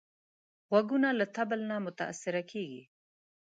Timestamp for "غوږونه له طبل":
0.69-1.59